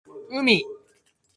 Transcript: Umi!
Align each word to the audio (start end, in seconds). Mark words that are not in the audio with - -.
Umi! 0.37 0.57